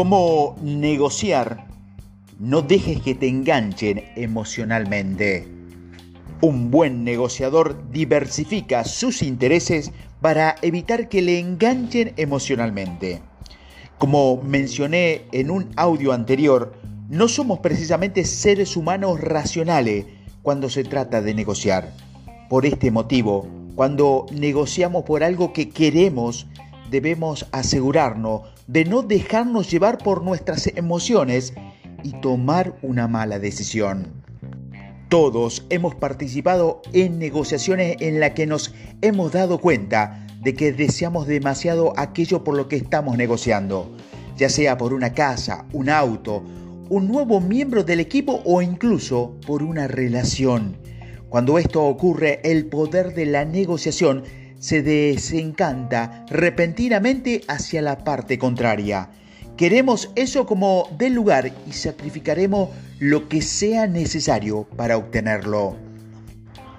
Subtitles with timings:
[0.00, 1.66] ¿Cómo negociar?
[2.38, 5.46] No dejes que te enganchen emocionalmente.
[6.40, 9.92] Un buen negociador diversifica sus intereses
[10.22, 13.20] para evitar que le enganchen emocionalmente.
[13.98, 16.72] Como mencioné en un audio anterior,
[17.10, 20.06] no somos precisamente seres humanos racionales
[20.40, 21.92] cuando se trata de negociar.
[22.48, 26.46] Por este motivo, cuando negociamos por algo que queremos,
[26.90, 31.54] debemos asegurarnos de no dejarnos llevar por nuestras emociones
[32.04, 34.22] y tomar una mala decisión.
[35.08, 41.26] Todos hemos participado en negociaciones en las que nos hemos dado cuenta de que deseamos
[41.26, 43.90] demasiado aquello por lo que estamos negociando,
[44.36, 46.44] ya sea por una casa, un auto,
[46.88, 50.76] un nuevo miembro del equipo o incluso por una relación.
[51.28, 54.22] Cuando esto ocurre, el poder de la negociación
[54.60, 59.08] se desencanta repentinamente hacia la parte contraria.
[59.56, 62.68] Queremos eso como del lugar y sacrificaremos
[62.98, 65.76] lo que sea necesario para obtenerlo.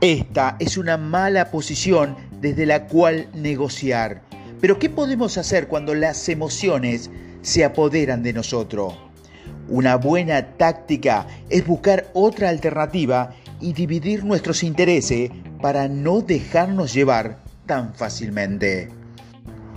[0.00, 4.22] Esta es una mala posición desde la cual negociar.
[4.60, 7.10] Pero ¿qué podemos hacer cuando las emociones
[7.42, 8.94] se apoderan de nosotros?
[9.68, 15.30] Una buena táctica es buscar otra alternativa y dividir nuestros intereses
[15.60, 18.88] para no dejarnos llevar tan fácilmente.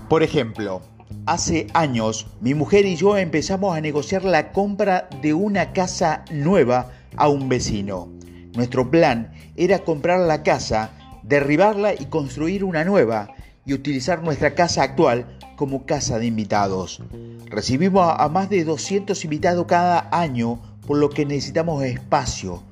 [0.09, 0.81] Por ejemplo,
[1.27, 6.91] hace años mi mujer y yo empezamos a negociar la compra de una casa nueva
[7.15, 8.11] a un vecino.
[8.55, 10.89] Nuestro plan era comprar la casa,
[11.21, 17.03] derribarla y construir una nueva y utilizar nuestra casa actual como casa de invitados.
[17.45, 22.63] Recibimos a más de 200 invitados cada año por lo que necesitamos espacio.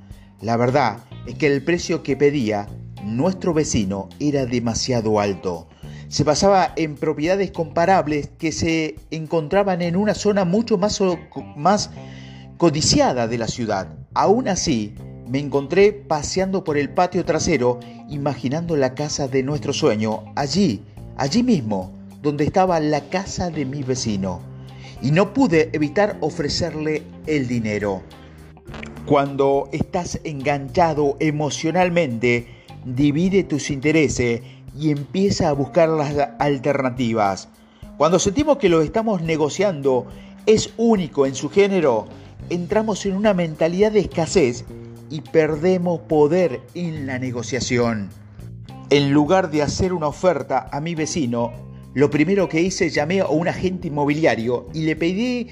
[0.42, 0.98] La verdad
[1.28, 2.68] es que el precio que pedía
[3.18, 5.68] nuestro vecino era demasiado alto.
[6.08, 11.90] Se basaba en propiedades comparables que se encontraban en una zona mucho más,
[12.58, 13.96] codiciada de la ciudad.
[14.14, 14.96] Aún así,
[15.28, 20.84] me encontré paseando por el patio trasero, imaginando la casa de nuestro sueño, allí,
[21.16, 24.42] allí mismo, donde estaba la casa de mi vecino.
[25.02, 28.02] Y no pude evitar ofrecerle el dinero.
[29.06, 34.42] Cuando estás enganchado emocionalmente, divide tus intereses
[34.78, 37.50] y empieza a buscar las alternativas.
[37.98, 40.08] Cuando sentimos que lo estamos negociando
[40.46, 42.08] es único en su género,
[42.50, 44.66] entramos en una mentalidad de escasez
[45.10, 48.10] y perdemos poder en la negociación.
[48.90, 51.52] En lugar de hacer una oferta a mi vecino,
[51.94, 55.48] lo primero que hice llamé a un agente inmobiliario y le pedí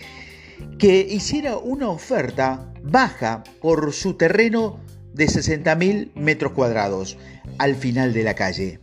[0.79, 4.79] que hiciera una oferta baja por su terreno
[5.17, 7.17] de 60.000 metros cuadrados
[7.57, 8.79] al final de la calle.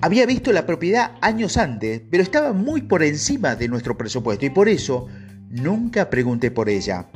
[0.00, 4.50] Había visto la propiedad años antes, pero estaba muy por encima de nuestro presupuesto y
[4.50, 5.06] por eso
[5.48, 7.06] nunca pregunté por ella.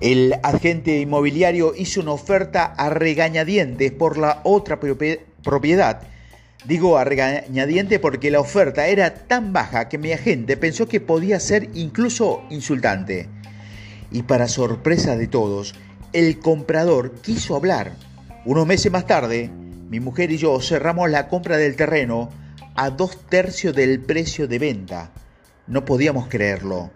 [0.00, 6.02] El agente inmobiliario hizo una oferta a regañadientes por la otra propiedad.
[6.66, 11.38] Digo a regañadientes porque la oferta era tan baja que mi agente pensó que podía
[11.40, 13.28] ser incluso insultante.
[14.10, 15.74] Y para sorpresa de todos,
[16.14, 17.96] el comprador quiso hablar.
[18.44, 19.50] Unos meses más tarde,
[19.90, 22.30] mi mujer y yo cerramos la compra del terreno
[22.76, 25.10] a dos tercios del precio de venta.
[25.66, 26.92] No podíamos creerlo.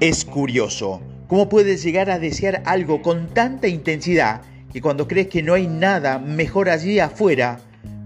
[0.00, 4.42] Es curioso cómo puedes llegar a desear algo con tanta intensidad
[4.72, 7.60] que cuando crees que no hay nada mejor allí afuera,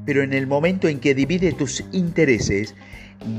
[0.05, 2.75] pero en el momento en que divides tus intereses,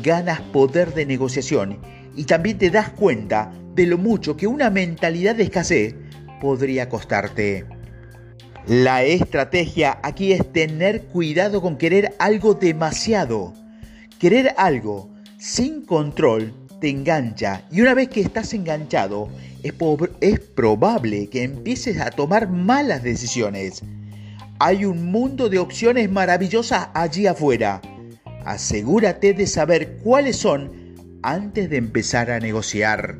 [0.01, 1.77] ganas poder de negociación
[2.15, 5.95] y también te das cuenta de lo mucho que una mentalidad de escasez
[6.41, 7.65] podría costarte.
[8.67, 13.53] La estrategia aquí es tener cuidado con querer algo demasiado.
[14.19, 15.09] Querer algo
[15.39, 19.29] sin control te engancha y una vez que estás enganchado
[19.63, 19.73] es,
[20.19, 23.81] es, probable que empieces a tomar malas decisiones.
[24.59, 27.81] Hay un mundo de opciones maravillosas allí afuera.
[28.45, 30.71] Asegúrate de saber cuáles son
[31.23, 33.17] antes de empezar a negociar.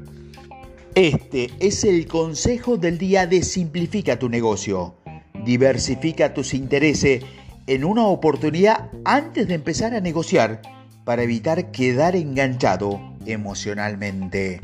[0.95, 4.95] Este es el consejo del día de Simplifica tu negocio.
[5.45, 7.23] Diversifica tus intereses
[7.67, 10.61] en una oportunidad antes de empezar a negociar
[11.05, 14.59] para evitar quedar enganchado emocionalmente.